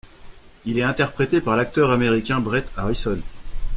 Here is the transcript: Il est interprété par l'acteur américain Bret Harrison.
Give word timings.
Il 0.65 0.79
est 0.79 0.81
interprété 0.81 1.41
par 1.41 1.55
l'acteur 1.55 1.91
américain 1.91 2.39
Bret 2.39 2.65
Harrison. 2.75 3.19